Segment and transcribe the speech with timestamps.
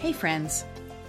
[0.00, 0.64] Hey, friends.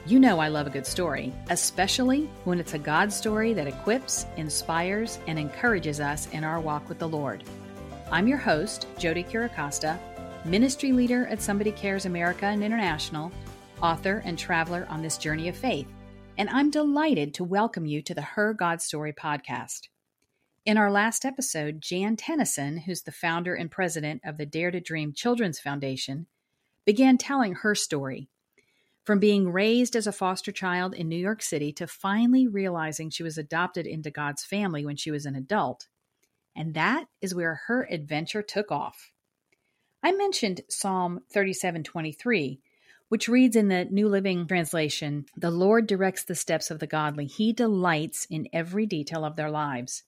[0.05, 4.25] You know I love a good story, especially when it's a God story that equips,
[4.35, 7.45] inspires, and encourages us in our walk with the Lord.
[8.11, 9.97] I'm your host, Jodie Chiricosta,
[10.43, 13.31] ministry leader at Somebody Cares America and International,
[13.81, 15.87] author and traveler on this journey of faith,
[16.37, 19.87] and I'm delighted to welcome you to the Her God Story podcast.
[20.65, 24.81] In our last episode, Jan Tennyson, who's the founder and president of the Dare to
[24.81, 26.27] Dream Children's Foundation,
[26.85, 28.27] began telling her story
[29.03, 33.23] from being raised as a foster child in New York City to finally realizing she
[33.23, 35.87] was adopted into God's family when she was an adult.
[36.55, 39.11] And that is where her adventure took off.
[40.03, 42.59] I mentioned Psalm 37:23,
[43.09, 47.25] which reads in the New Living Translation, "The Lord directs the steps of the godly.
[47.25, 50.03] He delights in every detail of their lives."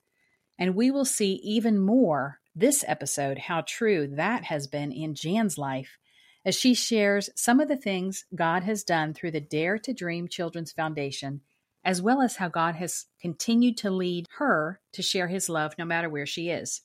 [0.57, 5.57] And we will see even more this episode how true that has been in Jan's
[5.57, 5.97] life
[6.45, 10.27] as she shares some of the things God has done through the Dare to Dream
[10.27, 11.41] Children's Foundation,
[11.83, 15.85] as well as how God has continued to lead her to share his love no
[15.85, 16.81] matter where she is.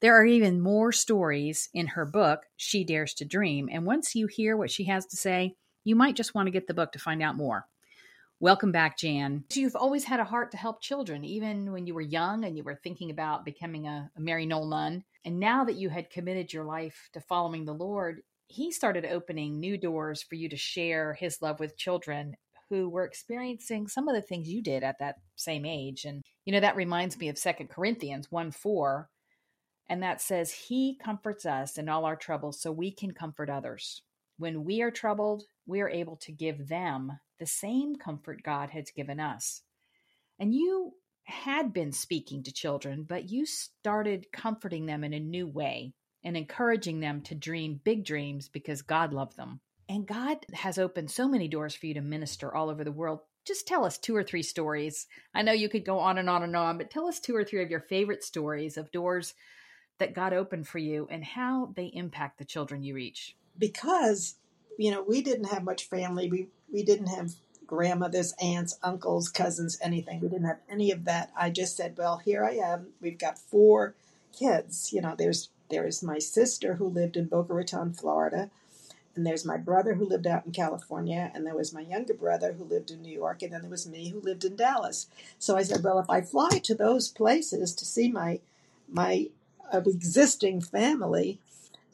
[0.00, 4.26] There are even more stories in her book, She Dares to Dream, and once you
[4.26, 5.54] hear what she has to say,
[5.84, 7.66] you might just want to get the book to find out more.
[8.40, 9.44] Welcome back, Jan.
[9.52, 12.64] You've always had a heart to help children, even when you were young and you
[12.64, 15.04] were thinking about becoming a, a Maryknoll nun.
[15.24, 19.58] And now that you had committed your life to following the Lord, he started opening
[19.58, 22.36] new doors for you to share his love with children
[22.70, 26.04] who were experiencing some of the things you did at that same age.
[26.04, 29.08] And, you know, that reminds me of Second Corinthians 1 4.
[29.88, 34.02] And that says, He comforts us in all our troubles so we can comfort others.
[34.38, 38.90] When we are troubled, we are able to give them the same comfort God has
[38.90, 39.62] given us.
[40.38, 45.46] And you had been speaking to children, but you started comforting them in a new
[45.46, 45.92] way
[46.24, 49.60] and encouraging them to dream big dreams because God loved them.
[49.88, 53.20] And God has opened so many doors for you to minister all over the world.
[53.44, 55.06] Just tell us two or three stories.
[55.34, 57.44] I know you could go on and on and on, but tell us two or
[57.44, 59.34] three of your favorite stories of doors
[59.98, 63.36] that God opened for you and how they impact the children you reach.
[63.58, 64.36] Because,
[64.78, 66.30] you know, we didn't have much family.
[66.30, 67.32] We we didn't have
[67.66, 70.20] grandmothers, aunts, uncles, cousins, anything.
[70.20, 71.30] We didn't have any of that.
[71.36, 72.88] I just said, well, here I am.
[73.00, 73.94] We've got four
[74.36, 74.92] kids.
[74.92, 78.48] You know, there's there's my sister who lived in Boca Raton, Florida.
[79.16, 82.52] And there's my brother who lived out in California, and there was my younger brother
[82.52, 85.06] who lived in New York, and then there was me who lived in Dallas.
[85.38, 88.40] So I said, well, if I fly to those places to see my
[88.88, 89.30] my
[89.72, 91.38] uh, existing family,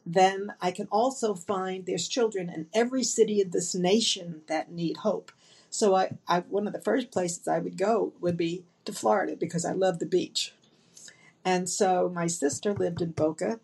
[0.04, 4.98] then I can also find there's children in every city of this nation that need
[4.98, 5.30] hope.
[5.68, 9.36] So I, I one of the first places I would go would be to Florida
[9.36, 10.52] because I love the beach.
[11.44, 13.60] And so my sister lived in Boca,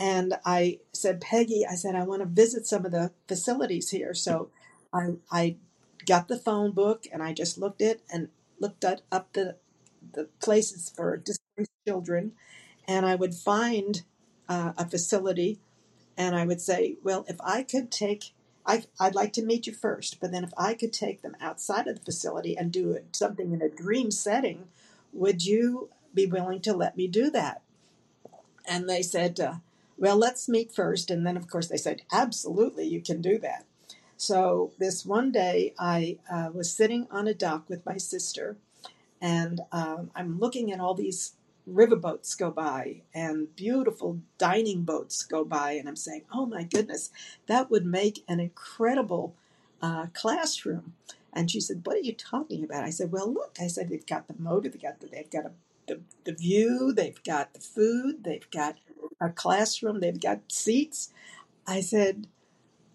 [0.00, 4.14] and I said, Peggy, I said, I want to visit some of the facilities here.
[4.14, 4.48] So
[4.94, 5.56] I, I
[6.06, 9.56] got the phone book and I just looked it and looked at, up the,
[10.14, 12.32] the places for displaced children.
[12.88, 14.02] And I would find
[14.48, 15.60] uh, a facility
[16.16, 18.32] and I would say, well, if I could take,
[18.64, 21.86] I, I'd like to meet you first, but then if I could take them outside
[21.86, 24.68] of the facility and do something in a dream setting,
[25.12, 27.60] would you be willing to let me do that?
[28.66, 29.54] And they said, uh,
[30.00, 31.10] well, let's meet first.
[31.10, 33.66] And then, of course, they said, absolutely, you can do that.
[34.16, 38.56] So this one day, I uh, was sitting on a dock with my sister,
[39.20, 41.34] and um, I'm looking at all these
[41.68, 47.10] riverboats go by and beautiful dining boats go by, and I'm saying, "Oh my goodness,
[47.46, 49.34] that would make an incredible
[49.80, 50.92] uh, classroom."
[51.32, 54.04] And she said, "What are you talking about?" I said, "Well, look," I said, "They've
[54.04, 55.52] got the motor, they've got the, they've got a,
[55.86, 58.76] the the view, they've got the food, they've got
[59.20, 61.12] a classroom, they've got seats.
[61.66, 62.26] I said,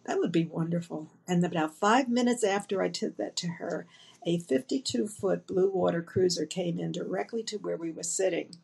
[0.06, 1.08] that would be wonderful.
[1.28, 3.86] And about five minutes after I took that to her,
[4.26, 8.56] a 52 foot blue water cruiser came in directly to where we were sitting.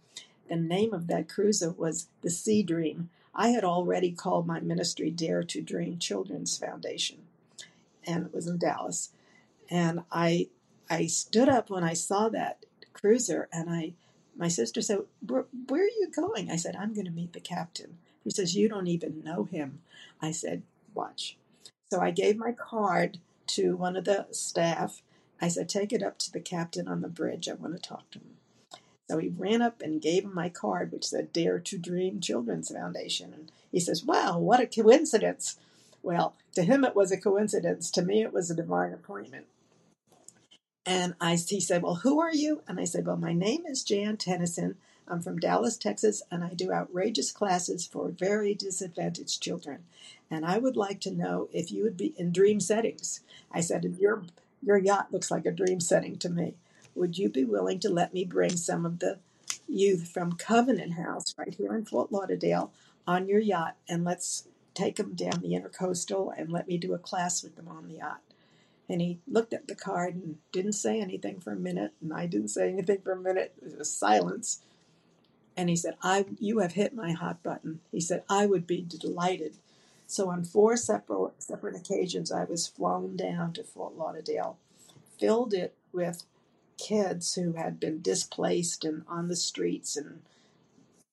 [0.49, 3.09] The name of that cruiser was the Sea Dream.
[3.33, 7.19] I had already called my ministry Dare to Dream Children's Foundation,
[8.05, 9.11] and it was in Dallas.
[9.69, 10.49] And I,
[10.89, 13.93] I stood up when I saw that cruiser, and I
[14.37, 16.49] my sister said, where, are you going?
[16.49, 17.97] I said, I'm going to meet the captain.
[18.23, 19.81] He says, You don't even know him.
[20.21, 20.63] I said,
[20.93, 21.37] Watch.
[21.91, 23.17] So I gave my card
[23.47, 25.01] to one of the staff.
[25.41, 27.49] I said, Take it up to the captain on the bridge.
[27.49, 28.37] I want to talk to him.
[29.09, 32.71] So he ran up and gave him my card, which said Dare to Dream Children's
[32.71, 33.33] Foundation.
[33.33, 35.57] And he says, Wow, what a coincidence.
[36.03, 37.91] Well, to him it was a coincidence.
[37.91, 39.45] To me, it was a divine appointment.
[40.85, 42.63] And I, he said, Well, who are you?
[42.67, 44.77] And I said, Well, my name is Jan Tennyson.
[45.07, 49.83] I'm from Dallas, Texas, and I do outrageous classes for very disadvantaged children.
[50.29, 53.21] and I would like to know if you would be in dream settings.
[53.51, 54.23] I said, your
[54.63, 56.55] your yacht looks like a dream setting to me.
[56.95, 59.19] Would you be willing to let me bring some of the
[59.67, 62.71] youth from Covenant House right here in Fort Lauderdale
[63.07, 66.99] on your yacht and let's take them down the intercoastal and let me do a
[66.99, 68.21] class with them on the yacht?
[68.91, 72.25] And he looked at the card and didn't say anything for a minute, and I
[72.25, 73.53] didn't say anything for a minute.
[73.65, 74.63] It was silence.
[75.55, 77.79] And he said, I you have hit my hot button.
[77.93, 79.55] He said, I would be delighted.
[80.07, 84.57] So on four separate separate occasions I was flown down to Fort Lauderdale,
[85.17, 86.23] filled it with
[86.77, 90.21] kids who had been displaced and on the streets and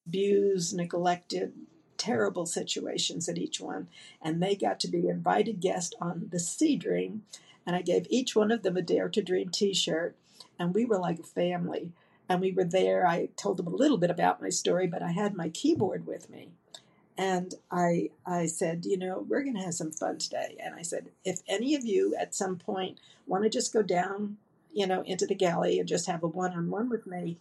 [0.04, 1.52] abused, neglected,
[1.98, 3.88] terrible situations at each one.
[4.22, 7.22] And they got to be invited guests on the Sea Dream
[7.68, 10.16] and I gave each one of them a Dare to Dream t shirt.
[10.58, 11.92] And we were like a family.
[12.26, 13.06] And we were there.
[13.06, 16.30] I told them a little bit about my story, but I had my keyboard with
[16.30, 16.48] me.
[17.18, 20.56] And I, I said, you know, we're going to have some fun today.
[20.58, 24.38] And I said, if any of you at some point want to just go down,
[24.72, 27.36] you know, into the galley and just have a one on one with me,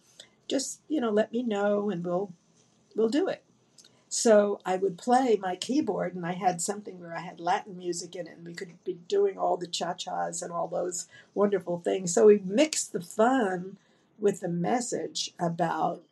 [0.46, 2.34] just, you know, let me know and we'll,
[2.94, 3.42] we'll do it.
[4.08, 8.16] So I would play my keyboard, and I had something where I had Latin music
[8.16, 11.78] in it, and we could be doing all the cha chas and all those wonderful
[11.78, 12.14] things.
[12.14, 13.76] So we mixed the fun
[14.18, 16.02] with the message about,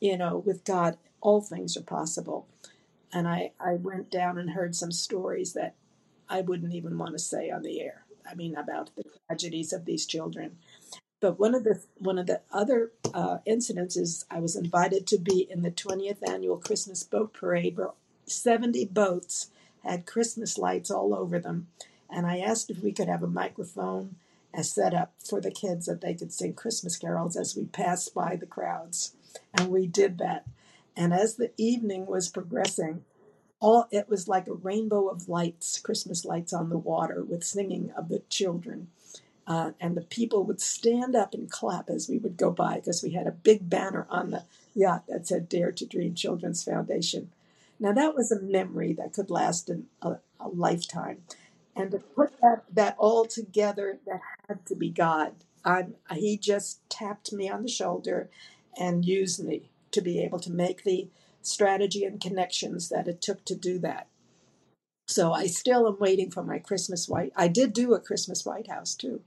[0.00, 2.46] you know, with God, all things are possible.
[3.12, 5.74] And I, I went down and heard some stories that
[6.28, 8.04] I wouldn't even want to say on the air.
[8.28, 10.58] I mean, about the tragedies of these children.
[11.20, 15.46] But one of the one of the other uh, incidences, I was invited to be
[15.50, 17.90] in the 20th annual Christmas boat parade, where
[18.26, 19.50] 70 boats
[19.82, 21.68] had Christmas lights all over them,
[22.10, 24.16] and I asked if we could have a microphone
[24.52, 28.14] as set up for the kids that they could sing Christmas carols as we passed
[28.14, 29.14] by the crowds,
[29.52, 30.46] and we did that.
[30.96, 33.04] And as the evening was progressing,
[33.60, 37.92] all it was like a rainbow of lights, Christmas lights on the water, with singing
[37.96, 38.88] of the children.
[39.46, 43.02] Uh, and the people would stand up and clap as we would go by because
[43.02, 44.44] we had a big banner on the
[44.74, 47.30] yacht that said Dare to Dream Children's Foundation.
[47.78, 51.18] Now, that was a memory that could last an, a, a lifetime.
[51.76, 55.34] And to put that, that all together, that had to be God.
[55.64, 58.30] I'm, he just tapped me on the shoulder
[58.78, 61.08] and used me to be able to make the
[61.42, 64.06] strategy and connections that it took to do that.
[65.06, 67.32] So I still am waiting for my Christmas white.
[67.36, 69.20] I did do a Christmas White House too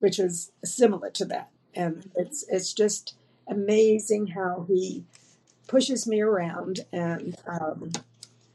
[0.00, 1.50] which is similar to that.
[1.74, 3.14] And it's it's just
[3.48, 5.04] amazing how he
[5.66, 7.92] pushes me around and um,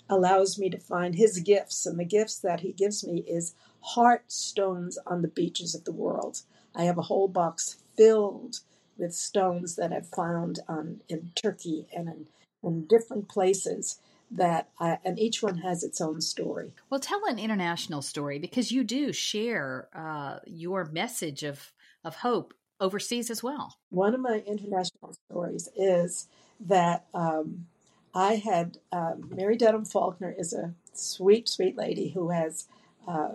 [0.09, 1.85] allows me to find his gifts.
[1.85, 5.91] And the gifts that he gives me is heart stones on the beaches of the
[5.91, 6.41] world.
[6.75, 8.59] I have a whole box filled
[8.97, 12.25] with stones that I've found um, in Turkey and in,
[12.63, 13.99] in different places
[14.35, 16.71] that I, and each one has its own story.
[16.89, 21.71] Well, tell an international story because you do share uh, your message of
[22.03, 23.77] of hope overseas as well.
[23.89, 26.27] One of my international stories is
[26.59, 27.67] that um,
[28.13, 32.67] I had um, Mary Denham Faulkner is a sweet, sweet lady who has
[33.07, 33.33] uh,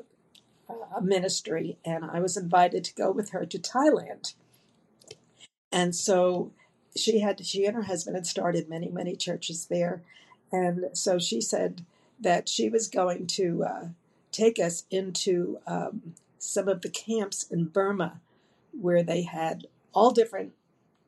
[0.94, 4.34] a ministry, and I was invited to go with her to Thailand.
[5.72, 6.52] And so
[6.96, 10.02] she had she and her husband had started many, many churches there
[10.52, 11.84] and so she said
[12.20, 13.88] that she was going to uh,
[14.32, 18.20] take us into um, some of the camps in Burma
[18.72, 20.52] where they had all different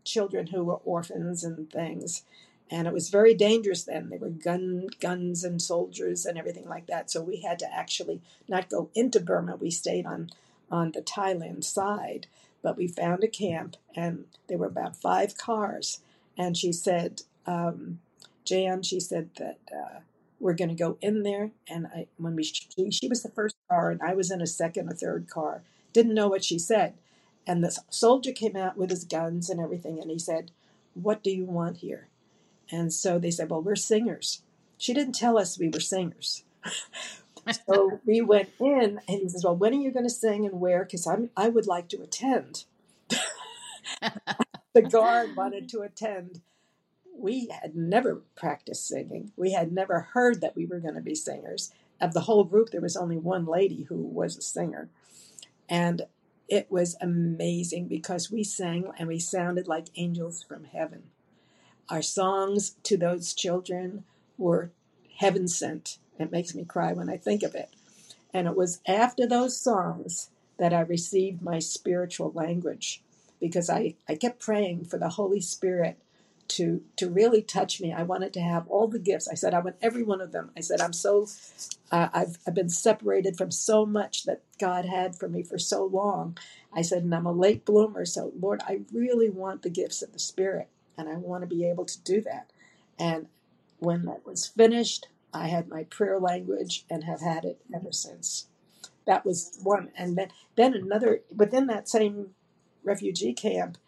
[0.04, 2.25] children who were orphans and things.
[2.70, 4.11] And it was very dangerous then.
[4.11, 7.11] There were gun, guns and soldiers and everything like that.
[7.11, 9.56] So we had to actually not go into Burma.
[9.56, 10.30] We stayed on,
[10.70, 12.28] on the Thailand side.
[12.62, 16.00] But we found a camp, and there were about five cars.
[16.37, 18.00] And she said, um,
[18.44, 20.00] Jan, she said that uh,
[20.38, 21.50] we're going to go in there.
[21.68, 24.47] And I, when we, she, she was the first car, and I was in a
[24.47, 25.62] second or third car.
[25.92, 26.94] Didn't know what she said.
[27.47, 30.50] And the soldier came out with his guns and everything, and he said,
[30.94, 32.09] "What do you want here?"
[32.70, 34.42] And so they said, "Well, we're singers."
[34.78, 36.44] She didn't tell us we were singers.
[37.66, 40.61] so we went in, and he says, "Well, when are you going to sing and
[40.61, 40.85] where?
[40.85, 42.64] Because I'm I would like to attend."
[44.75, 46.42] the guard wanted to attend,
[47.20, 49.32] we had never practiced singing.
[49.36, 51.72] We had never heard that we were going to be singers.
[52.00, 54.88] Of the whole group, there was only one lady who was a singer.
[55.68, 56.02] And
[56.48, 61.04] it was amazing because we sang and we sounded like angels from heaven.
[61.88, 64.04] Our songs to those children
[64.38, 64.70] were
[65.18, 65.98] heaven sent.
[66.18, 67.70] It makes me cry when I think of it.
[68.32, 73.02] And it was after those songs that I received my spiritual language
[73.40, 75.98] because I, I kept praying for the Holy Spirit
[76.50, 77.92] to to really touch me.
[77.92, 79.28] I wanted to have all the gifts.
[79.28, 80.50] I said I want every one of them.
[80.57, 81.28] I said I'm so
[81.90, 85.85] uh, I've I've been separated from so much that God had for me for so
[85.85, 86.37] long.
[86.73, 90.12] I said, and I'm a late bloomer, so Lord, I really want the gifts of
[90.12, 92.50] the Spirit, and I want to be able to do that.
[92.99, 93.26] And
[93.78, 98.47] when that was finished, I had my prayer language and have had it ever since.
[99.07, 102.30] That was one, and then then another within that same
[102.85, 103.78] refugee camp.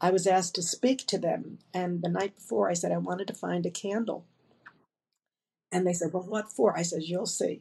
[0.00, 3.28] I was asked to speak to them, and the night before, I said I wanted
[3.28, 4.24] to find a candle,
[5.70, 7.60] and they said, "Well, what for?" I said, "You'll see."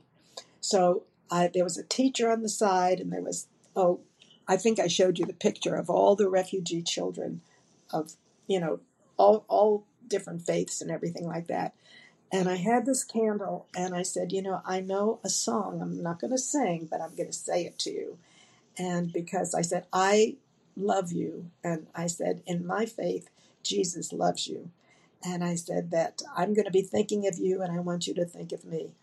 [0.62, 4.00] So I, there was a teacher on the side, and there was oh,
[4.48, 7.41] I think I showed you the picture of all the refugee children,
[7.91, 8.13] of
[8.48, 8.79] you know,
[9.17, 11.74] all all different faiths and everything like that.
[12.31, 15.81] And I had this candle, and I said, you know, I know a song.
[15.81, 18.17] I'm not going to sing, but I'm going to say it to you.
[18.77, 20.36] And because I said, I
[20.76, 23.30] love you, and I said, in my faith,
[23.64, 24.72] Jesus loves you.
[25.24, 28.14] And I said that I'm going to be thinking of you, and I want you
[28.16, 28.94] to think of me.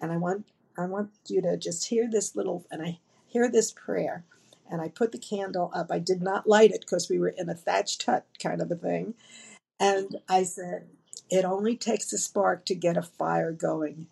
[0.00, 0.46] And I want
[0.78, 4.24] I want you to just hear this little, and I hear this prayer.
[4.70, 5.88] And I put the candle up.
[5.90, 8.74] I did not light it because we were in a thatched hut kind of a
[8.74, 9.14] thing.
[9.78, 10.88] And I said,
[11.30, 14.08] It only takes a spark to get a fire going.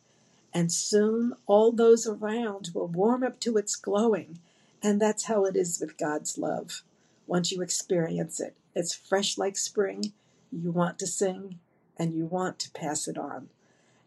[0.52, 4.38] And soon all those around will warm up to its glowing.
[4.82, 6.82] And that's how it is with God's love.
[7.26, 10.12] Once you experience it, it's fresh like spring.
[10.52, 11.58] You want to sing
[11.98, 13.48] and you want to pass it on.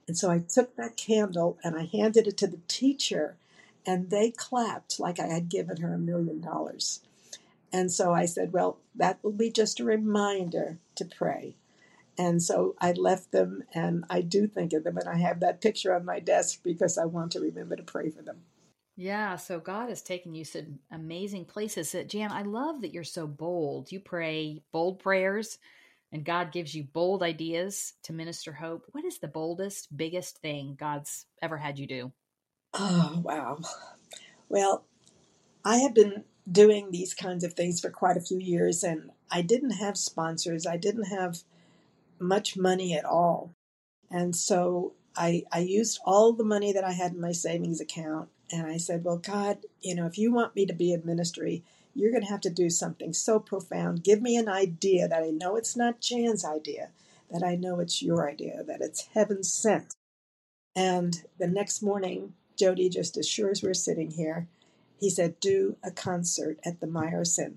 [0.07, 3.35] And so I took that candle and I handed it to the teacher,
[3.85, 7.01] and they clapped like I had given her a million dollars.
[7.73, 11.55] And so I said, Well, that will be just a reminder to pray.
[12.17, 15.61] And so I left them and I do think of them and I have that
[15.61, 18.37] picture on my desk because I want to remember to pray for them.
[18.99, 21.95] Yeah, so God has taken you to amazing places.
[22.07, 23.91] Jan, I love that you're so bold.
[23.91, 25.59] You pray bold prayers
[26.11, 28.85] and God gives you bold ideas to minister hope.
[28.93, 32.11] What is the boldest, biggest thing God's ever had you do?
[32.73, 33.59] Oh, wow.
[34.49, 34.83] Well,
[35.63, 39.43] I have been doing these kinds of things for quite a few years and I
[39.43, 40.65] didn't have sponsors.
[40.65, 41.43] I didn't have
[42.19, 43.53] much money at all.
[44.09, 48.29] And so I, I used all the money that I had in my savings account.
[48.51, 51.63] And I said, Well, God, you know, if you want me to be in ministry,
[51.93, 54.03] you're going to have to do something so profound.
[54.03, 56.89] Give me an idea that I know it's not Jan's idea,
[57.31, 59.95] that I know it's your idea, that it's heaven sent.
[60.75, 64.47] And the next morning, Jodie, just as sure as we're sitting here,
[64.99, 67.55] he said, Do a concert at the Meyerson.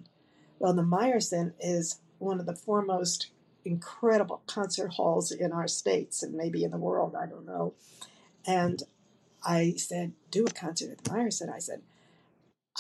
[0.58, 3.30] Well, the Meyerson is one of the foremost
[3.64, 7.74] incredible concert halls in our states and maybe in the world, I don't know.
[8.46, 8.82] And
[9.44, 11.52] I said, do a concert at the Meyerson.
[11.52, 11.82] I said,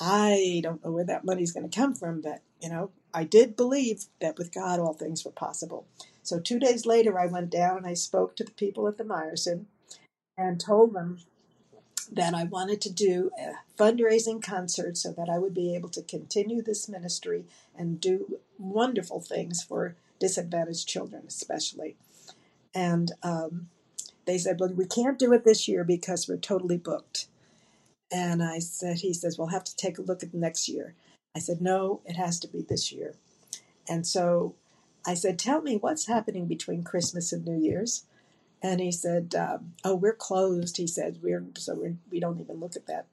[0.00, 3.56] I don't know where that money's going to come from, but you know, I did
[3.56, 5.86] believe that with God all things were possible.
[6.22, 9.04] So two days later, I went down and I spoke to the people at the
[9.04, 9.64] Meyerson
[10.36, 11.20] and told them
[12.12, 16.02] that I wanted to do a fundraising concert so that I would be able to
[16.02, 17.44] continue this ministry
[17.76, 21.96] and do wonderful things for disadvantaged children, especially.
[22.74, 23.68] And um,
[24.26, 27.26] they said, Well, we can't do it this year because we're totally booked.
[28.12, 30.94] And I said, He says, We'll have to take a look at next year.
[31.36, 33.14] I said, No, it has to be this year.
[33.88, 34.54] And so
[35.06, 38.04] I said, Tell me what's happening between Christmas and New Year's.
[38.62, 42.60] And he said, um, "Oh, we're closed." He said, "We're so we're, we don't even
[42.60, 43.06] look at that."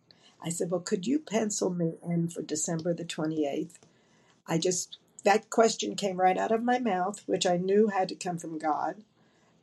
[0.44, 3.80] I said, "Well, could you pencil me in for December the twenty eighth?
[4.48, 8.16] I just that question came right out of my mouth, which I knew had to
[8.16, 9.04] come from God.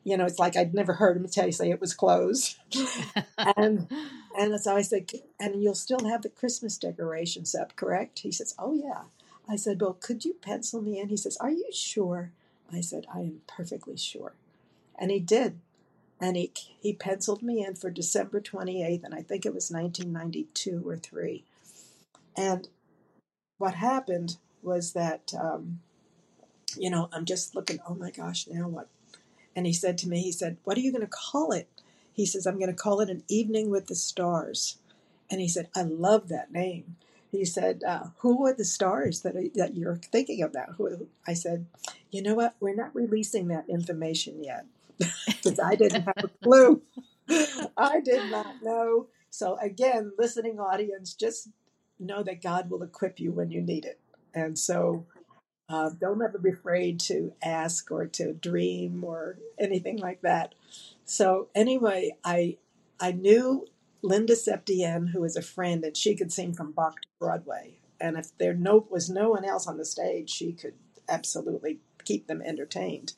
[0.04, 2.56] You know, it's like I'd never heard him tell you say it was closed.
[3.56, 3.88] and
[4.38, 8.20] and so I said, and you'll still have the Christmas decorations up, correct?
[8.20, 9.04] He says, Oh yeah.
[9.48, 11.08] I said, Well, could you pencil me in?
[11.08, 12.32] He says, Are you sure?
[12.72, 14.34] I said, I am perfectly sure.
[14.98, 15.60] And he did.
[16.20, 20.82] And he he penciled me in for December 28th, and I think it was 1992
[20.88, 21.44] or 3.
[22.36, 22.68] And
[23.58, 25.80] what happened was that, um,
[26.76, 28.88] you know, I'm just looking, oh my gosh, now what?
[29.56, 31.68] And he said to me, he said, what are you going to call it?
[32.12, 34.78] He says, I'm going to call it An Evening with the Stars.
[35.30, 36.96] And he said, I love that name.
[37.30, 40.76] He said, uh, Who are the stars that, are, that you're thinking about?
[40.76, 41.66] Who, I said,
[42.12, 42.54] You know what?
[42.60, 44.66] We're not releasing that information yet
[45.26, 46.82] because I didn't have a clue.
[47.76, 49.08] I did not know.
[49.30, 51.48] So, again, listening audience, just
[51.98, 53.98] know that God will equip you when you need it.
[54.32, 55.06] And so
[55.68, 60.54] uh, don't ever be afraid to ask or to dream or anything like that.
[61.04, 62.58] So anyway, I
[63.00, 63.66] I knew
[64.02, 67.78] Linda Septien, who is a friend, and she could sing from Bach to Broadway.
[68.00, 70.74] And if there no was no one else on the stage, she could
[71.08, 73.14] absolutely keep them entertained.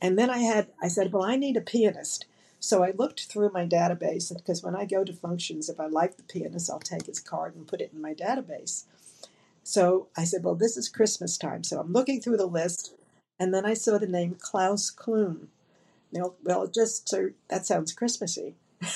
[0.00, 2.26] And then I had, I said, well, I need a pianist.
[2.60, 6.16] So I looked through my database because when I go to functions, if I like
[6.16, 8.84] the pianist, I'll take his card and put it in my database.
[9.66, 11.64] So I said, well, this is Christmas time.
[11.64, 12.94] So I'm looking through the list,
[13.36, 15.48] and then I saw the name Klaus Klum.
[16.12, 18.54] Well, well, just so that sounds Christmassy.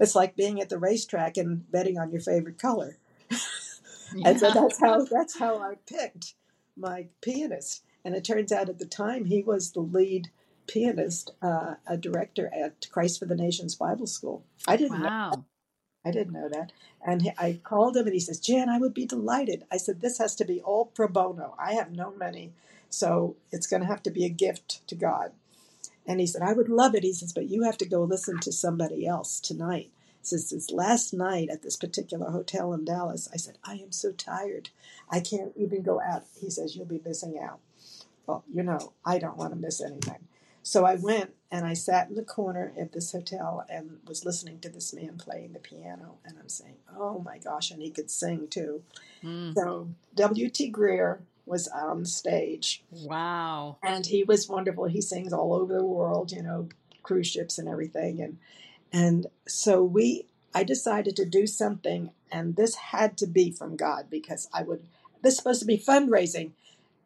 [0.00, 2.96] It's like being at the racetrack and betting on your favorite color.
[4.24, 6.34] And so that's how that's how I picked
[6.76, 7.84] my pianist.
[8.04, 10.28] And it turns out at the time he was the lead
[10.66, 14.44] pianist, uh, a director at Christ for the Nations Bible School.
[14.66, 15.44] I didn't know.
[16.08, 16.72] I didn't know that.
[17.04, 19.64] And I called him and he says, Jan, I would be delighted.
[19.70, 21.54] I said, this has to be all pro bono.
[21.58, 22.52] I have no money.
[22.88, 25.32] So it's going to have to be a gift to God.
[26.06, 27.02] And he said, I would love it.
[27.02, 29.90] He says, but you have to go listen to somebody else tonight.
[30.22, 34.12] Says, this last night at this particular hotel in Dallas, I said, I am so
[34.12, 34.70] tired.
[35.10, 36.24] I can't even go out.
[36.40, 37.60] He says, You'll be missing out.
[38.26, 40.26] Well, you know, I don't want to miss anything.
[40.62, 44.60] So I went and I sat in the corner at this hotel and was listening
[44.60, 46.18] to this man playing the piano.
[46.24, 48.82] And I'm saying, Oh my gosh, and he could sing too.
[49.22, 49.54] Mm.
[49.54, 50.68] So W.T.
[50.68, 53.78] Greer was on stage Wow.
[53.82, 54.84] and he was wonderful.
[54.84, 56.68] He sings all over the world, you know,
[57.02, 58.20] cruise ships and everything.
[58.20, 58.38] And
[58.92, 64.06] and so we, I decided to do something, and this had to be from God
[64.10, 64.86] because I would.
[65.22, 66.52] This is supposed to be fundraising.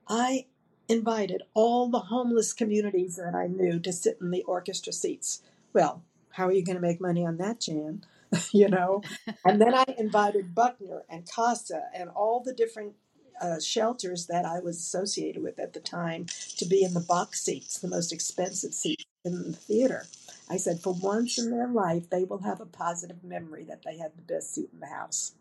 [0.08, 0.46] I
[0.92, 5.42] invited all the homeless communities that I knew to sit in the orchestra seats.
[5.72, 8.04] Well, how are you going to make money on that, Jan?
[8.52, 9.02] you know.
[9.44, 12.94] And then I invited Buckner and Casa and all the different
[13.40, 16.26] uh, shelters that I was associated with at the time
[16.58, 20.06] to be in the box seats, the most expensive seats in the theater.
[20.48, 23.98] I said, for once in their life, they will have a positive memory that they
[23.98, 25.32] had the best seat in the house.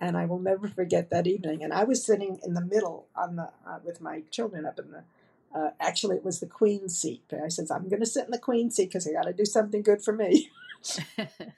[0.00, 1.62] And I will never forget that evening.
[1.62, 4.90] And I was sitting in the middle on the uh, with my children up in
[4.92, 5.02] the.
[5.54, 7.22] Uh, actually, it was the queen's seat.
[7.28, 9.32] But I said, I'm going to sit in the queen's seat because I got to
[9.32, 10.50] do something good for me.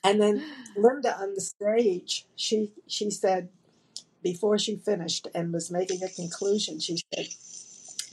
[0.04, 0.44] And then
[0.76, 3.50] Linda on the stage, she she said
[4.22, 7.28] before she finished and was making a conclusion, she said,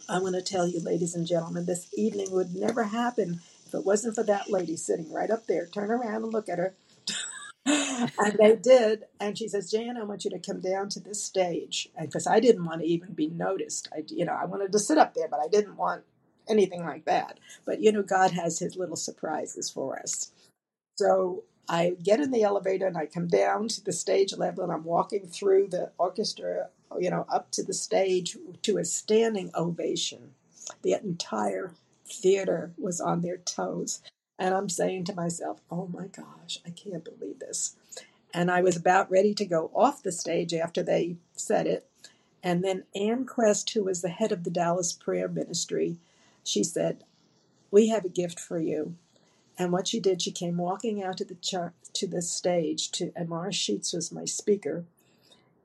[0.10, 3.86] I want to tell you, ladies and gentlemen, this evening would never happen if it
[3.86, 5.68] wasn't for that lady sitting right up there.
[5.68, 6.74] Turn around and look at her.
[7.66, 9.06] And they did.
[9.20, 11.90] And she says, Jan, I want you to come down to this stage.
[12.00, 13.90] Because I didn't want to even be noticed.
[13.94, 16.04] I, you know, I wanted to sit up there, but I didn't want
[16.48, 17.40] anything like that.
[17.66, 20.32] But, you know, God has his little surprises for us.
[20.98, 24.74] So I get in the elevator and I come down to the stage level and
[24.74, 26.70] I'm walking through the orchestra,
[27.00, 30.32] you know, up to the stage to a standing ovation.
[30.84, 31.74] The entire
[32.06, 34.02] theater was on their toes.
[34.40, 37.76] And I'm saying to myself, oh my gosh, I can't believe this.
[38.34, 41.88] And I was about ready to go off the stage after they said it.
[42.42, 45.98] And then Ann Quest, who was the head of the Dallas Prayer Ministry,
[46.44, 47.04] she said,
[47.70, 48.96] We have a gift for you.
[49.60, 51.36] And what she did, she came walking out to the
[51.94, 54.86] to the stage to and Mara Sheets was my speaker,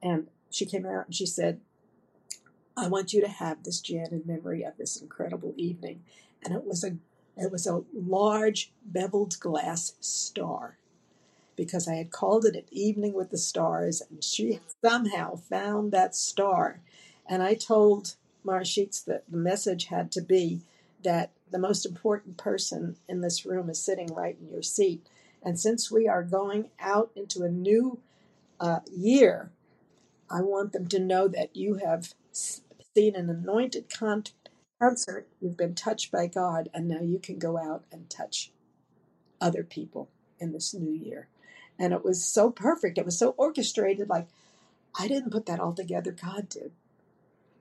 [0.03, 1.61] and she came out and she said,
[2.77, 6.03] "I want you to have this Jan in memory of this incredible evening."
[6.43, 6.99] And it was a
[7.37, 10.79] it was a large beveled glass star
[11.57, 16.15] because I had called it an evening with the stars, and she somehow found that
[16.15, 16.81] star.
[17.29, 20.63] And I told Mara that the message had to be
[21.03, 25.07] that the most important person in this room is sitting right in your seat.
[25.43, 28.01] And since we are going out into a new
[28.59, 29.51] uh, year,
[30.31, 33.89] I want them to know that you have seen an anointed
[34.85, 38.51] concert, you've been touched by God, and now you can go out and touch
[39.41, 41.29] other people in this new year.
[41.79, 42.99] And it was so perfect.
[42.99, 44.09] It was so orchestrated.
[44.09, 44.29] Like,
[44.99, 46.73] I didn't put that all together, God did.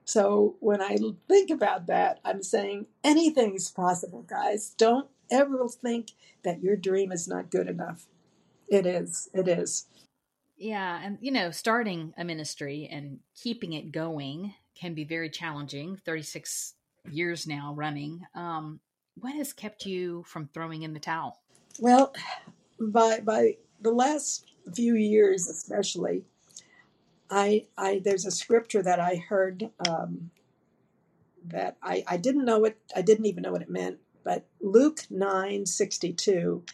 [0.04, 4.74] So when I think about that, I'm saying anything's possible, guys.
[4.76, 6.08] Don't ever think
[6.42, 8.06] that your dream is not good enough.
[8.68, 9.30] It is.
[9.32, 9.86] It is.
[10.56, 16.00] Yeah, and you know, starting a ministry and keeping it going can be very challenging.
[16.04, 16.74] 36
[17.10, 18.22] years now running.
[18.34, 18.80] Um,
[19.16, 21.40] what has kept you from throwing in the towel?
[21.78, 22.12] Well,
[22.80, 26.24] by by the last few years, especially,
[27.30, 30.30] I I there's a scripture that I heard um,
[31.46, 32.78] that I I didn't know it.
[32.94, 33.98] I didn't even know what it meant.
[34.24, 36.64] But Luke nine sixty two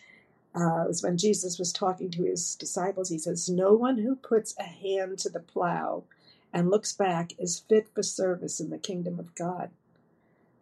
[0.55, 3.09] uh, was when Jesus was talking to his disciples.
[3.09, 6.05] He says, "No one who puts a hand to the plow
[6.53, 9.71] and looks back is fit for service in the kingdom of God."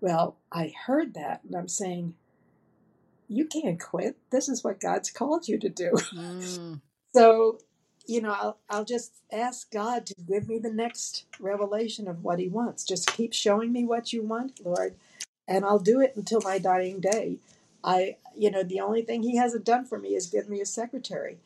[0.00, 2.14] Well, I heard that, and I'm saying,
[3.28, 4.16] you can't quit.
[4.30, 5.92] This is what God's called you to do.
[6.14, 6.80] Mm,
[7.14, 7.58] So,
[8.06, 12.38] you know, I'll, I'll just ask God to give me the next revelation of what
[12.38, 12.84] He wants.
[12.84, 14.96] Just keep showing me what you want, Lord,
[15.48, 17.38] and I'll do it until my dying day.
[17.82, 20.66] I, you know, the only thing he hasn't done for me is give me a
[20.66, 21.38] secretary.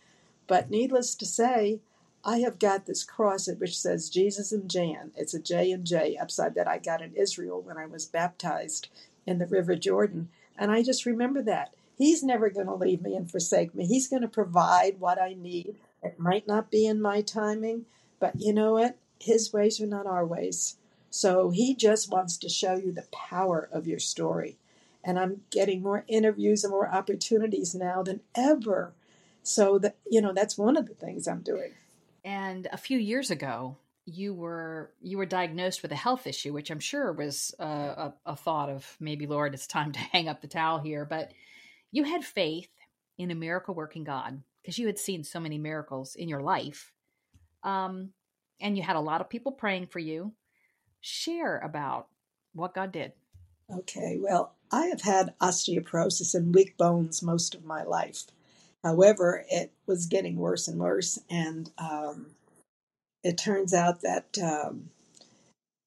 [0.49, 1.81] But needless to say,
[2.25, 5.11] I have got this cross which says Jesus and Jan.
[5.17, 8.89] It's a J and J upside that I got in Israel when I was baptized
[9.27, 10.29] in the River Jordan.
[10.57, 11.75] And I just remember that.
[11.99, 13.87] He's never going to leave me and forsake me.
[13.87, 15.77] He's going to provide what I need.
[16.03, 17.87] It might not be in my timing,
[18.21, 18.97] but you know what?
[19.21, 20.77] His ways are not our ways.
[21.11, 24.57] So he just wants to show you the power of your story.
[25.05, 28.93] And I'm getting more interviews and more opportunities now than ever.
[29.43, 31.73] So that you know, that's one of the things I'm doing.
[32.25, 36.71] And a few years ago, you were you were diagnosed with a health issue, which
[36.71, 40.41] I'm sure was a, a, a thought of maybe Lord, it's time to hang up
[40.41, 41.05] the towel here.
[41.05, 41.33] But
[41.91, 42.71] you had faith
[43.19, 46.93] in a miracle working God because you had seen so many miracles in your life,
[47.63, 48.11] um,
[48.61, 50.33] and you had a lot of people praying for you.
[51.01, 52.07] Share about
[52.55, 53.13] what God did.
[53.71, 58.25] Okay, well, I have had osteoporosis and weak bones most of my life.
[58.83, 62.27] However, it was getting worse and worse, and um,
[63.23, 64.91] it turns out that um,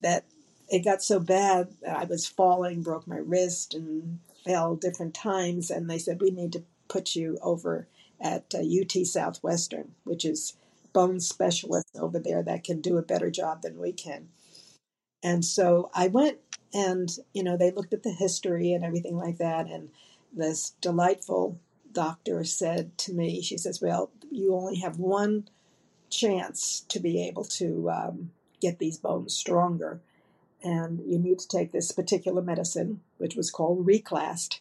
[0.02, 0.26] that
[0.70, 5.70] it got so bad that I was falling, broke my wrist, and fell different times.
[5.70, 7.88] And they said we need to put you over
[8.22, 10.56] at uh, UT Southwestern, which is
[10.94, 14.30] bone specialists over there that can do a better job than we can.
[15.22, 16.38] And so I went,
[16.74, 19.90] and you know they looked at the history and everything like that, and
[20.32, 21.60] this delightful
[21.96, 25.48] doctor said to me, she says, Well, you only have one
[26.10, 28.32] chance to be able to um,
[28.62, 30.02] get these bones stronger.
[30.64, 34.60] And you need to take this particular medicine, which was called Reclast.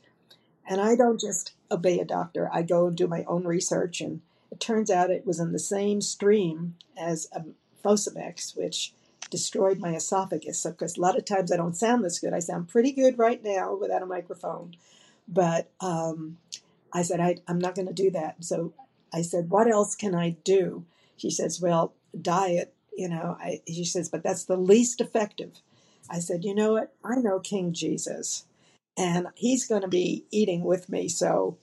[0.66, 4.00] And I don't just obey a doctor, I go and do my own research.
[4.00, 8.94] And it turns out it was in the same stream as um, Fosamax, which
[9.30, 10.60] destroyed my esophagus.
[10.60, 13.18] So, because a lot of times I don't sound this good, I sound pretty good
[13.18, 14.76] right now without a microphone.
[15.26, 16.38] But um,
[16.94, 18.42] I said, I, I'm not going to do that.
[18.44, 18.72] So
[19.12, 20.86] I said, What else can I do?
[21.16, 23.36] She says, Well, diet, you know.
[23.40, 25.60] I, she says, But that's the least effective.
[26.08, 26.94] I said, You know what?
[27.04, 28.46] I know King Jesus,
[28.96, 31.08] and he's going to be eating with me.
[31.08, 31.58] So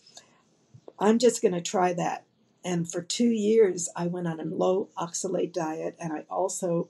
[0.99, 2.25] I'm just going to try that.
[2.63, 6.89] And for two years, I went on a low oxalate diet, and I also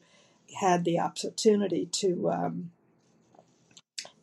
[0.60, 2.71] had the opportunity to, um,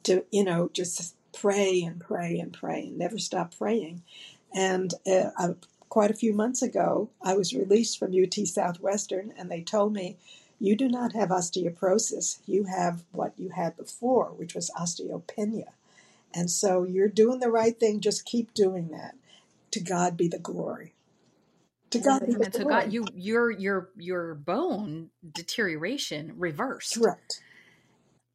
[0.03, 4.03] to you know, just pray and pray and pray and never stop praying.
[4.55, 5.49] And uh, I,
[5.89, 10.17] quite a few months ago, I was released from UT Southwestern, and they told me,
[10.59, 12.39] You do not have osteoporosis.
[12.47, 15.71] You have what you had before, which was osteopenia.
[16.35, 18.01] And so you're doing the right thing.
[18.01, 19.15] Just keep doing that.
[19.73, 20.95] To God be the glory.
[21.91, 22.53] To God be the glory.
[22.53, 26.99] So God, you your your your bone deterioration reversed.
[26.99, 27.43] Correct.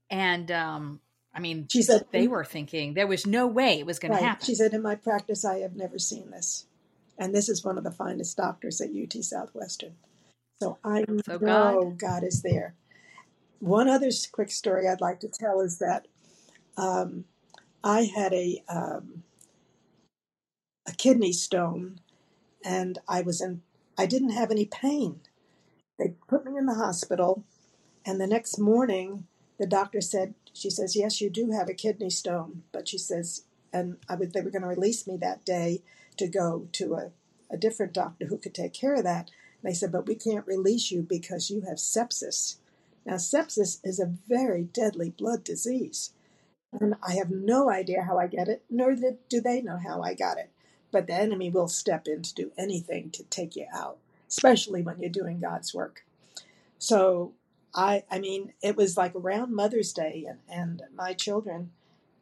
[0.09, 0.99] And um,
[1.33, 4.19] I mean, she said they were thinking there was no way it was going right.
[4.19, 4.45] to happen.
[4.45, 6.67] She said, "In my practice, I have never seen this,
[7.17, 9.95] and this is one of the finest doctors at UT Southwestern."
[10.61, 11.97] So I so know God.
[11.97, 12.23] God.
[12.23, 12.75] is there.
[13.59, 16.07] One other quick story I'd like to tell is that
[16.77, 17.25] um,
[17.83, 19.23] I had a um,
[20.87, 21.99] a kidney stone,
[22.63, 23.63] and I was in.
[23.97, 25.21] I didn't have any pain.
[25.97, 27.43] They put me in the hospital,
[28.05, 29.25] and the next morning
[29.59, 33.43] the doctor said, she says, yes, you do have a kidney stone, but she says,
[33.73, 35.81] and I they were going to release me that day
[36.17, 37.11] to go to a,
[37.49, 39.31] a different doctor who could take care of that.
[39.61, 42.57] And they said, but we can't release you because you have sepsis.
[43.05, 46.11] Now, sepsis is a very deadly blood disease.
[46.71, 50.13] And I have no idea how I get it, nor do they know how I
[50.13, 50.51] got it.
[50.91, 53.97] But the enemy will step in to do anything to take you out,
[54.29, 56.05] especially when you're doing God's work.
[56.77, 57.33] So
[57.75, 61.71] I I mean, it was like around Mother's Day, and, and my children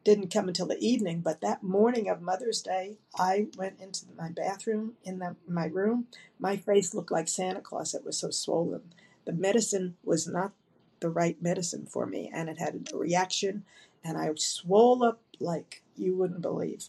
[0.04, 1.20] didn't come until the evening.
[1.20, 6.06] But that morning of Mother's Day, I went into my bathroom in the, my room.
[6.38, 7.94] My face looked like Santa Claus.
[7.94, 8.82] It was so swollen.
[9.24, 10.52] The medicine was not
[11.00, 13.64] the right medicine for me, and it had a reaction,
[14.04, 16.88] and I swole up like you wouldn't believe.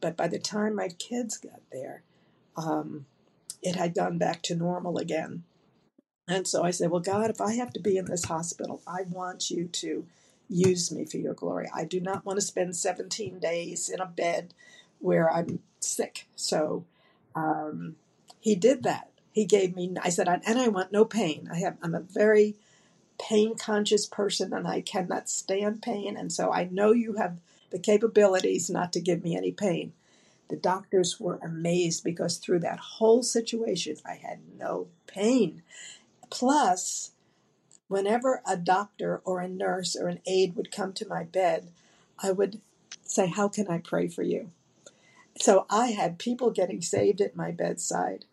[0.00, 2.02] But by the time my kids got there,
[2.56, 3.06] um,
[3.62, 5.44] it had gone back to normal again.
[6.30, 9.02] And so I said, Well, God, if I have to be in this hospital, I
[9.10, 10.06] want you to
[10.48, 11.68] use me for your glory.
[11.74, 14.54] I do not want to spend 17 days in a bed
[15.00, 16.26] where I'm sick.
[16.36, 16.84] So
[17.34, 17.96] um,
[18.40, 19.10] he did that.
[19.32, 21.48] He gave me, I said, and I want no pain.
[21.52, 22.56] I have, I'm a very
[23.20, 26.16] pain conscious person and I cannot stand pain.
[26.16, 27.38] And so I know you have
[27.70, 29.92] the capabilities not to give me any pain.
[30.48, 35.62] The doctors were amazed because through that whole situation, I had no pain.
[36.30, 37.12] Plus,
[37.88, 41.70] whenever a doctor or a nurse or an aide would come to my bed,
[42.18, 42.60] I would
[43.04, 44.50] say, How can I pray for you?
[45.40, 48.24] So I had people getting saved at my bedside.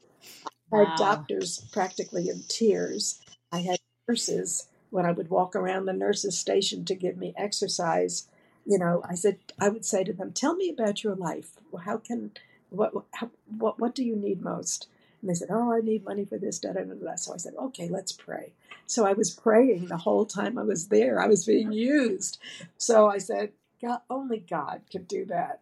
[0.73, 0.95] I had Wow.
[0.97, 3.19] doctors practically in tears.
[3.51, 8.27] I had nurses when I would walk around the nurses' station to give me exercise.
[8.65, 11.57] You know, I said I would say to them, "Tell me about your life.
[11.85, 12.31] How can
[12.69, 14.87] what how, what what do you need most?"
[15.21, 17.37] And they said, "Oh, I need money for this, da da da da." So I
[17.37, 18.53] said, "Okay, let's pray."
[18.85, 21.19] So I was praying the whole time I was there.
[21.21, 22.39] I was being used.
[22.77, 23.51] So I said,
[23.81, 25.61] "God, only God could do that."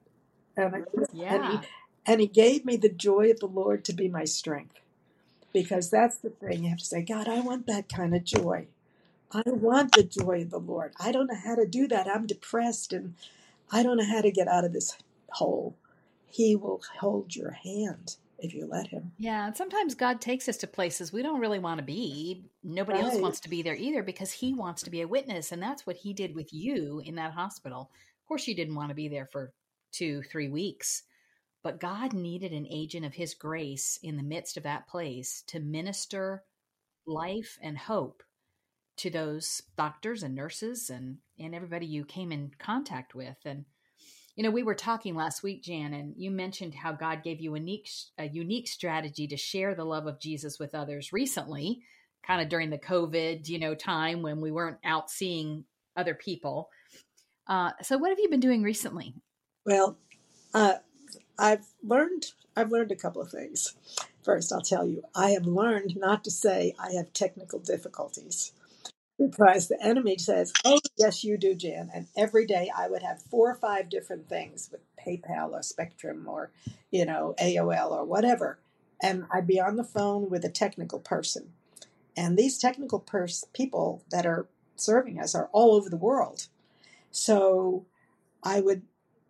[0.58, 0.82] And I,
[1.30, 1.60] and he
[2.06, 4.80] and he gave me the joy of the Lord to be my strength
[5.54, 6.63] because that's the thing.
[6.63, 8.68] You have to say, God, I want that kind of joy.
[9.32, 10.94] I want the joy of the Lord.
[11.00, 12.08] I don't know how to do that.
[12.08, 13.15] I'm depressed and
[13.72, 14.98] I don't know how to get out of this
[15.32, 15.76] hole.
[16.28, 19.12] He will hold your hand if you let him.
[19.17, 22.45] Yeah, and sometimes God takes us to places we don't really want to be.
[22.63, 25.62] Nobody else wants to be there either because He wants to be a witness, and
[25.62, 27.91] that's what He did with you in that hospital.
[28.24, 29.54] Of course, you didn't want to be there for
[29.91, 31.04] two, three weeks,
[31.63, 35.60] but God needed an agent of His grace in the midst of that place to
[35.60, 36.43] minister
[37.08, 38.24] life and hope
[38.98, 43.65] to those doctors and nurses and and everybody you came in contact with and
[44.36, 47.56] you know we were talking last week jan and you mentioned how god gave you
[47.56, 51.82] a unique a unique strategy to share the love of jesus with others recently
[52.26, 55.63] kind of during the covid you know time when we weren't out seeing
[55.95, 56.69] other people
[57.48, 59.13] uh, so what have you been doing recently
[59.65, 59.98] Well,
[60.54, 60.76] uh,
[61.38, 63.76] I've learned I've learned a couple of things.
[64.24, 68.54] First, I'll tell you, I have learned not to say I have technical difficulties.
[69.19, 71.89] Because the enemy says, Oh, yes, you do, Jan.
[71.93, 76.28] And every day I would have four or five different things with PayPal or Spectrum
[76.28, 76.51] or,
[76.91, 78.60] you know, AOL or whatever.
[79.01, 81.54] And I'd be on the phone with a technical person.
[82.17, 86.47] And these technical pers- people that are serving us are all over the world.
[87.12, 87.86] So
[88.43, 88.84] I would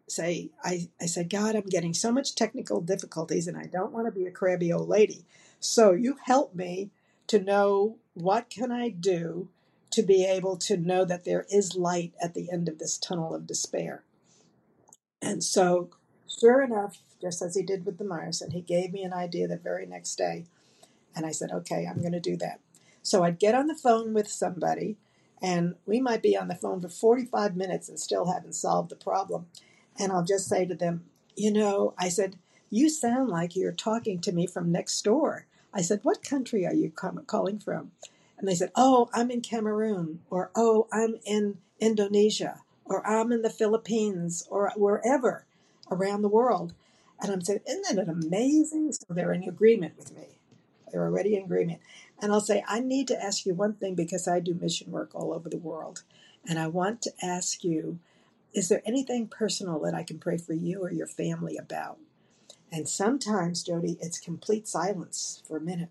[0.08, 4.08] say, I, I said, God, I'm getting so much technical difficulties and I don't want
[4.08, 5.26] to be a crabby old lady.
[5.60, 6.92] So you help me
[7.28, 9.50] to know what can I do
[9.96, 13.34] to be able to know that there is light at the end of this tunnel
[13.34, 14.04] of despair.
[15.22, 15.90] And so,
[16.28, 19.56] sure enough, just as he did with the Meyerson, he gave me an idea the
[19.56, 20.46] very next day.
[21.16, 22.60] And I said, okay, I'm going to do that.
[23.02, 24.98] So I'd get on the phone with somebody,
[25.42, 28.98] and we might be on the phone for 45 minutes and still haven't solved the
[28.98, 29.46] problem.
[29.98, 31.06] And I'll just say to them,
[31.38, 32.36] you know, I said,
[32.70, 35.46] you sound like you're talking to me from next door.
[35.74, 37.92] I said, what country are you calling from?
[38.46, 43.42] And they said, oh, I'm in Cameroon, or oh, I'm in Indonesia, or I'm in
[43.42, 45.48] the Philippines, or wherever
[45.90, 46.76] around the world.
[47.20, 48.92] And I'm saying, isn't that amazing?
[48.92, 50.38] So they're in agreement with me.
[50.92, 51.82] They're already in agreement.
[52.22, 55.16] And I'll say, I need to ask you one thing because I do mission work
[55.16, 56.04] all over the world.
[56.48, 57.98] And I want to ask you,
[58.54, 61.98] is there anything personal that I can pray for you or your family about?
[62.72, 65.90] And sometimes, Jodie, it's complete silence for a minute.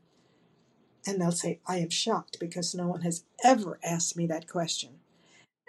[1.07, 5.01] And they'll say, I am shocked because no one has ever asked me that question.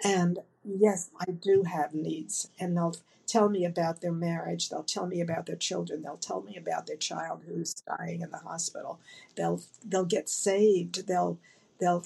[0.02, 2.48] And yes, I do have needs.
[2.58, 2.96] And they'll
[3.26, 4.68] tell me about their marriage.
[4.68, 6.02] They'll tell me about their children.
[6.02, 9.00] They'll tell me about their child who's dying in the hospital.
[9.36, 11.06] They'll they'll get saved.
[11.06, 11.38] They'll
[11.80, 12.04] they'll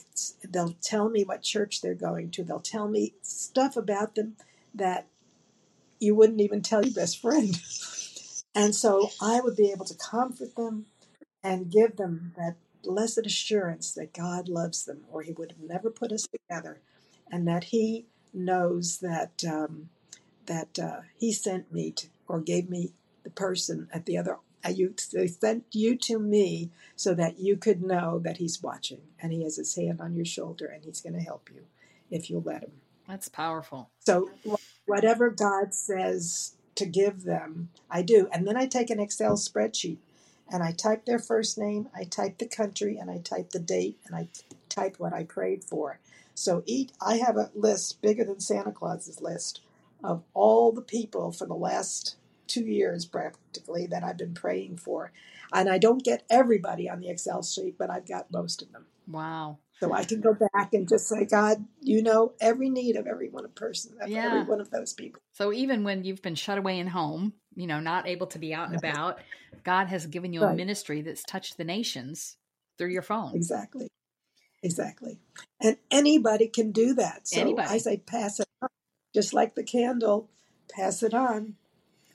[0.48, 2.44] they'll tell me what church they're going to.
[2.44, 4.36] They'll tell me stuff about them
[4.74, 5.06] that
[5.98, 7.60] you wouldn't even tell your best friend.
[8.54, 10.86] And so I would be able to comfort them
[11.42, 15.90] and give them that blessed assurance that God loves them, or He would have never
[15.90, 16.80] put us together,
[17.30, 19.90] and that He knows that um,
[20.46, 24.38] that uh, He sent me to, or gave me the person at the other.
[24.64, 29.02] uh, You, they sent you to me so that you could know that He's watching
[29.20, 31.64] and He has His hand on your shoulder and He's going to help you
[32.10, 32.72] if you'll let Him.
[33.06, 34.30] that's powerful So
[34.86, 38.28] whatever God says to give them, I do.
[38.32, 39.98] And then I take an Excel spreadsheet
[40.50, 43.98] and I type their first name, I type the country, and I type the date,
[44.06, 44.28] and I
[44.68, 46.00] type what I prayed for.
[46.34, 49.60] So each, I have a list bigger than Santa Claus's list
[50.02, 55.12] of all the people for the last two years practically that I've been praying for.
[55.52, 58.86] And I don't get everybody on the Excel sheet, but I've got most of them.
[59.06, 63.06] wow So I can go back and just say, God, you know every need of
[63.06, 65.20] every one of person, of every one of those people.
[65.32, 68.54] So even when you've been shut away in home, you know, not able to be
[68.54, 69.18] out and about,
[69.64, 72.36] God has given you a ministry that's touched the nations
[72.78, 73.34] through your phone.
[73.34, 73.88] Exactly.
[74.62, 75.18] Exactly.
[75.60, 77.28] And anybody can do that.
[77.28, 77.68] So Anybody.
[77.68, 78.68] I say pass it on.
[79.14, 80.28] Just like the candle,
[80.70, 81.56] pass it on.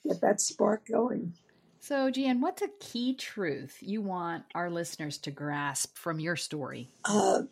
[0.07, 1.33] Get that spark going.
[1.79, 6.89] So, Jan, what's a key truth you want our listeners to grasp from your story?
[7.03, 7.43] Uh,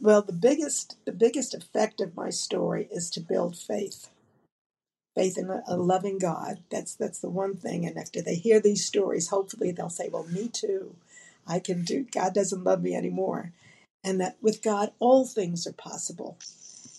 [0.00, 4.08] well, the biggest the biggest effect of my story is to build faith.
[5.14, 6.60] Faith in a, loving God.
[6.70, 7.86] That's that's the one thing.
[7.86, 10.96] And after they hear these stories, hopefully they'll say, "Well, me too.
[11.46, 12.04] I can do.
[12.04, 13.52] God doesn't love me anymore."
[14.02, 16.38] And that with God, all things are possible.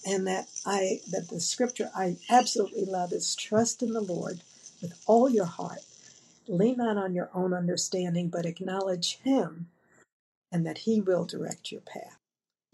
[0.05, 4.41] And that I that the scripture I absolutely love is trust in the Lord
[4.81, 5.81] with all your heart.
[6.47, 9.67] Lean not on your own understanding, but acknowledge Him,
[10.51, 12.19] and that He will direct your path.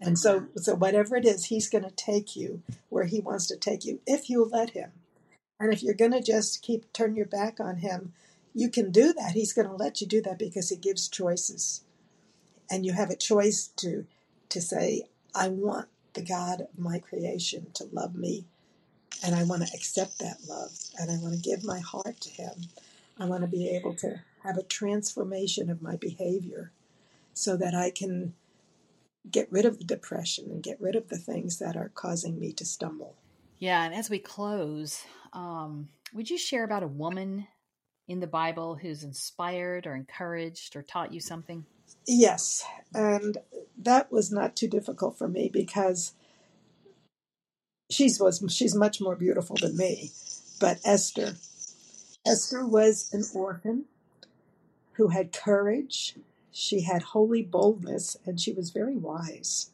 [0.00, 3.56] And so, so whatever it is, He's going to take you where He wants to
[3.56, 4.92] take you if you let Him.
[5.62, 8.14] And if you're going to just keep turn your back on him,
[8.52, 9.34] you can do that.
[9.34, 11.84] He's going to let you do that because he gives choices.
[12.68, 14.06] And you have a choice to
[14.48, 15.04] to say,
[15.36, 18.44] I want the God of my creation to love me
[19.24, 22.30] and I want to accept that love and I want to give my heart to
[22.30, 22.66] him.
[23.18, 26.72] I want to be able to have a transformation of my behavior
[27.34, 28.34] so that I can
[29.30, 32.52] get rid of the depression and get rid of the things that are causing me
[32.54, 33.14] to stumble.
[33.60, 37.46] Yeah, and as we close, um, would you share about a woman
[38.08, 41.64] in the Bible who's inspired or encouraged or taught you something?
[42.06, 42.64] Yes,
[42.94, 43.38] and
[43.78, 46.14] that was not too difficult for me because
[47.90, 50.10] she's was she's much more beautiful than me.
[50.60, 51.36] But Esther,
[52.26, 53.84] Esther was an orphan
[54.94, 56.16] who had courage.
[56.50, 59.70] She had holy boldness, and she was very wise.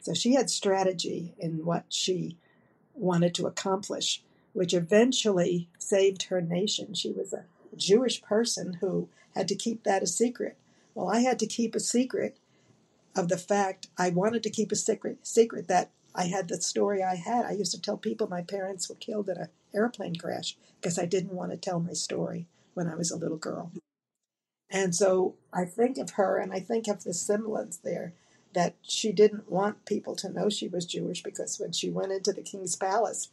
[0.00, 2.36] So she had strategy in what she
[2.94, 6.94] wanted to accomplish, which eventually saved her nation.
[6.94, 7.44] She was a
[7.76, 10.56] Jewish person who had to keep that a secret.
[10.94, 12.36] Well, I had to keep a secret
[13.16, 17.02] of the fact I wanted to keep a secret secret that I had the story
[17.02, 17.44] I had.
[17.44, 21.06] I used to tell people my parents were killed in an airplane crash because I
[21.06, 23.70] didn't want to tell my story when I was a little girl.
[24.70, 28.14] And so I think of her and I think of the semblance there
[28.52, 32.32] that she didn't want people to know she was Jewish because when she went into
[32.32, 33.28] the king's palace,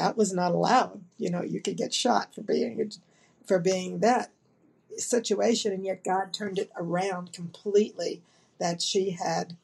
[0.00, 1.02] that was not allowed.
[1.18, 2.90] You know, you could get shot for being
[3.46, 4.30] for being that
[4.96, 8.22] situation, and yet God turned it around completely.
[8.58, 9.56] That she had,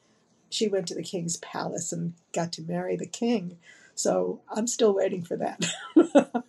[0.49, 3.57] she went to the king's palace and got to marry the king.
[3.95, 5.65] So I'm still waiting for that.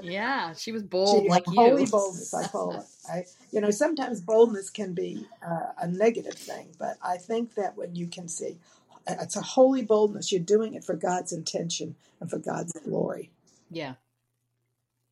[0.00, 1.86] Yeah, she was bold She like holy you.
[1.86, 2.86] boldness, I call it.
[3.10, 7.76] I, you know, sometimes boldness can be uh, a negative thing, but I think that
[7.76, 8.58] when you can see,
[9.06, 10.32] it's a holy boldness.
[10.32, 13.30] You're doing it for God's intention and for God's glory.
[13.70, 13.94] Yeah.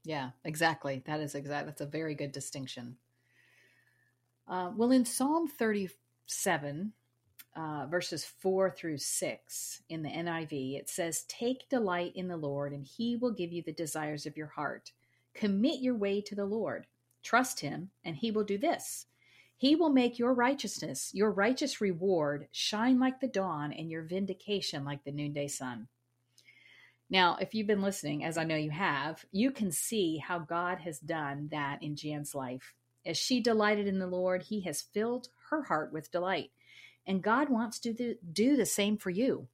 [0.04, 1.02] Yeah, exactly.
[1.06, 1.66] That is exact.
[1.66, 2.96] That's a very good distinction.
[4.46, 6.92] Uh, well, in Psalm 37,
[7.54, 12.72] uh, verses 4 through 6 in the NIV, it says, Take delight in the Lord,
[12.72, 14.92] and he will give you the desires of your heart.
[15.34, 16.86] Commit your way to the Lord.
[17.22, 19.06] Trust him, and he will do this.
[19.58, 24.84] He will make your righteousness, your righteous reward, shine like the dawn, and your vindication
[24.84, 25.88] like the noonday sun.
[27.10, 30.78] Now, if you've been listening, as I know you have, you can see how God
[30.78, 32.72] has done that in Jan's life.
[33.04, 36.52] As she delighted in the Lord, he has filled her heart with delight.
[37.04, 39.48] And God wants to do the same for you.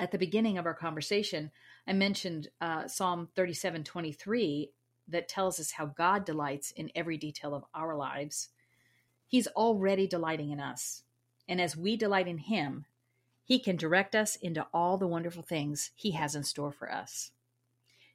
[0.00, 1.52] At the beginning of our conversation,
[1.86, 4.72] I mentioned uh, Psalm 37 23
[5.08, 8.48] that tells us how God delights in every detail of our lives.
[9.26, 11.02] He's already delighting in us.
[11.48, 12.84] And as we delight in Him,
[13.44, 17.30] He can direct us into all the wonderful things He has in store for us.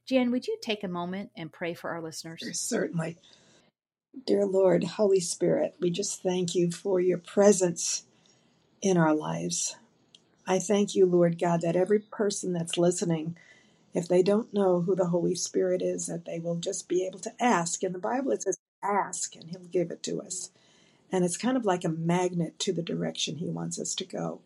[0.06, 2.60] Jan, would you take a moment and pray for our listeners?
[2.60, 3.18] Certainly.
[4.26, 8.04] Dear Lord, Holy Spirit, we just thank you for your presence
[8.82, 9.78] in our lives.
[10.46, 13.38] I thank you, Lord God, that every person that's listening,
[13.94, 17.20] if they don't know who the Holy Spirit is, that they will just be able
[17.20, 17.84] to ask.
[17.84, 20.50] In the Bible, it says, ask, and He'll give it to us.
[21.12, 24.42] And it's kind of like a magnet to the direction He wants us to go.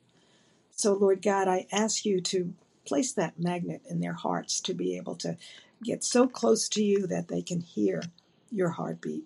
[0.72, 2.54] So, Lord God, I ask you to
[2.86, 5.38] place that magnet in their hearts to be able to
[5.84, 8.02] get so close to you that they can hear
[8.52, 9.24] your heartbeat.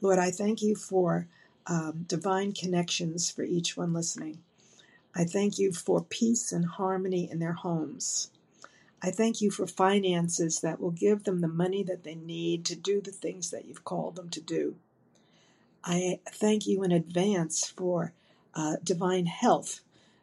[0.00, 1.28] Lord, I thank you for
[1.66, 4.38] um, divine connections for each one listening.
[5.14, 8.30] I thank you for peace and harmony in their homes.
[9.02, 12.76] I thank you for finances that will give them the money that they need to
[12.76, 14.76] do the things that you've called them to do.
[15.84, 18.12] I thank you in advance for
[18.54, 19.80] uh, divine health,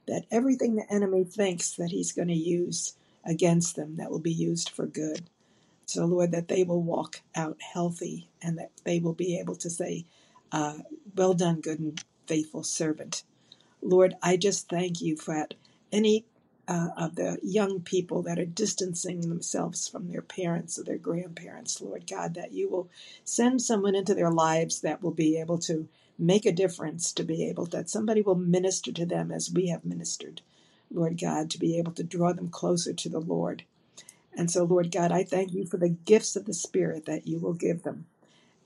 [0.08, 2.95] that everything the enemy thinks that he's going to use
[3.26, 5.30] against them, that will be used for good.
[5.86, 9.70] So, Lord, that they will walk out healthy and that they will be able to
[9.70, 10.05] say,
[10.51, 10.80] uh,
[11.16, 13.24] Well done, good and faithful servant.
[13.82, 15.47] Lord, I just thank you for
[15.91, 16.26] any
[16.68, 21.82] uh, of the young people that are distancing themselves from their parents or their grandparents,
[21.82, 22.89] Lord God, that you will
[23.24, 25.88] send someone into their lives that will be able to
[26.20, 29.86] make a difference, to be able that somebody will minister to them as we have
[29.86, 30.41] ministered,
[30.91, 33.63] Lord God, to be able to draw them closer to the Lord.
[34.36, 37.39] And so, Lord God, I thank you for the gifts of the Spirit that you
[37.39, 38.05] will give them.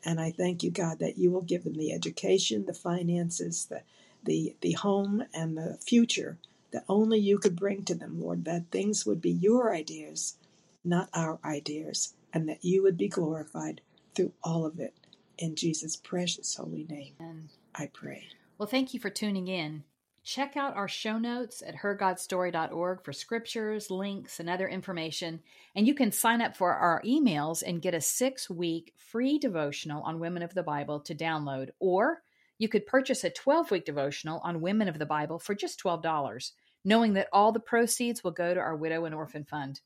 [0.03, 3.83] And I thank you, God, that you will give them the education, the finances, the,
[4.23, 6.39] the, the home, and the future
[6.71, 10.37] that only you could bring to them, Lord, that things would be your ideas,
[10.83, 13.81] not our ideas, and that you would be glorified
[14.15, 14.93] through all of it.
[15.37, 18.27] In Jesus' precious holy name, And I pray.
[18.57, 19.83] well, thank you for tuning in.
[20.23, 25.41] Check out our show notes at hergodstory.org for scriptures, links, and other information.
[25.75, 30.03] And you can sign up for our emails and get a six week free devotional
[30.03, 31.69] on women of the Bible to download.
[31.79, 32.21] Or
[32.59, 36.51] you could purchase a 12 week devotional on women of the Bible for just $12,
[36.83, 39.81] knowing that all the proceeds will go to our widow and orphan fund.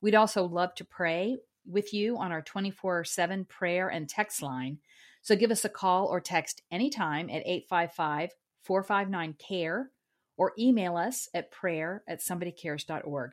[0.00, 4.78] We'd also love to pray with you on our 24 7 prayer and text line.
[5.22, 8.30] So give us a call or text anytime at 855
[8.62, 9.90] 459 CARE
[10.36, 13.32] or email us at prayer at somebodycares.org.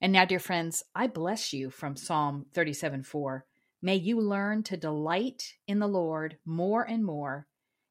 [0.00, 3.46] And now, dear friends, I bless you from Psalm 37 4.
[3.82, 7.46] May you learn to delight in the Lord more and more,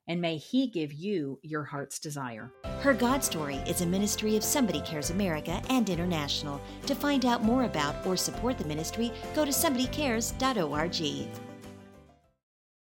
[0.08, 2.52] and may He give you your heart's desire.
[2.82, 6.62] Her God Story is a ministry of Somebody Cares America and International.
[6.88, 11.53] To find out more about or support the ministry, go to somebodycares.org.